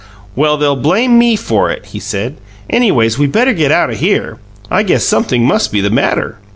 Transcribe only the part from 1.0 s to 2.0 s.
ME for it!" he